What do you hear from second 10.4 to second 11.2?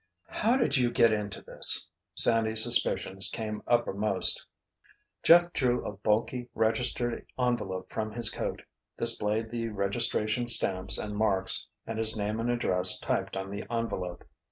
stamps and